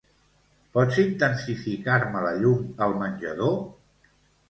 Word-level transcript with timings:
Pots 0.77 0.97
intensificar-me 1.03 2.25
la 2.29 2.35
llum 2.43 2.83
al 2.89 3.01
menjador? 3.07 3.59